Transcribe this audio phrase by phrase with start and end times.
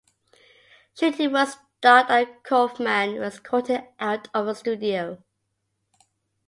[0.95, 5.23] Shooting was stopped and Kaufman was escorted out of the studio.